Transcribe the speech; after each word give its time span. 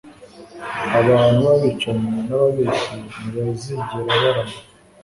abantu 0.99 1.37
b'abicanyi 1.47 2.09
n'ababeshyi 2.27 2.95
ntibazigera 3.05 3.99
barama 4.21 4.57